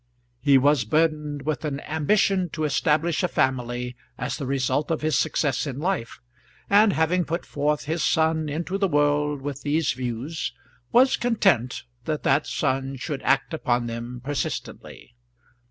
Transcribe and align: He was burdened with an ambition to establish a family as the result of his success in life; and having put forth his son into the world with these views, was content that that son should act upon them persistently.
He 0.39 0.57
was 0.57 0.83
burdened 0.83 1.43
with 1.43 1.63
an 1.63 1.79
ambition 1.81 2.49
to 2.53 2.63
establish 2.63 3.21
a 3.21 3.27
family 3.27 3.95
as 4.17 4.35
the 4.37 4.47
result 4.47 4.89
of 4.89 5.01
his 5.03 5.15
success 5.15 5.67
in 5.67 5.77
life; 5.77 6.19
and 6.71 6.93
having 6.93 7.23
put 7.23 7.45
forth 7.45 7.83
his 7.83 8.03
son 8.03 8.49
into 8.49 8.79
the 8.79 8.87
world 8.87 9.43
with 9.43 9.61
these 9.61 9.91
views, 9.91 10.53
was 10.91 11.17
content 11.17 11.83
that 12.05 12.23
that 12.23 12.47
son 12.47 12.95
should 12.95 13.21
act 13.21 13.53
upon 13.53 13.85
them 13.85 14.21
persistently. 14.23 15.13